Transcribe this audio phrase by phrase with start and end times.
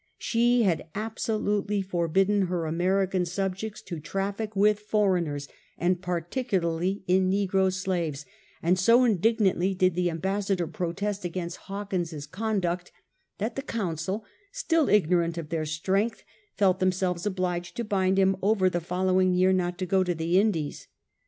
[0.17, 7.29] She had absolutely forbidden her American subjects to traffic with foreigners, and particu larly in
[7.29, 8.25] negro slaves,
[8.63, 12.91] and so indignantly did the Am bassador protest against Hawkins's conduct,
[13.37, 16.23] that the Council, still ignorant of their strength,
[16.55, 20.39] felt themselves obliged to bind him over the following year not to go to the
[20.39, 20.87] Indies.